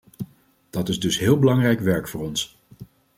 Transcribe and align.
Dat 0.69 0.89
is 0.89 0.99
dus 0.99 1.19
heel 1.19 1.39
belangrijk 1.39 1.79
werk 1.79 2.07
voor 2.07 2.21
ons. 2.21 2.61